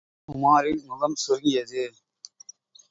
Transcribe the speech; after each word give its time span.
உமாரின் 0.29 0.83
முகம் 0.85 1.15
சுருங்கியது. 1.15 1.83